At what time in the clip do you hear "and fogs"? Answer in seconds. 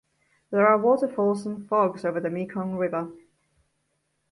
1.45-2.03